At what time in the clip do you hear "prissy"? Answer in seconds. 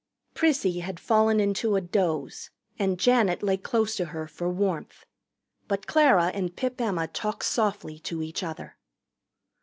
0.33-0.79